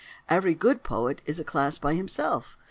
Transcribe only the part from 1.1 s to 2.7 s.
is a class by himself.